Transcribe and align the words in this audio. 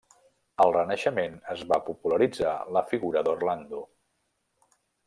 Al 0.63 0.73
Renaixement 0.75 1.35
es 1.57 1.61
va 1.73 1.79
popularitzar 1.91 2.57
la 2.79 2.85
figura 2.95 3.25
d'Orlando. 3.31 3.87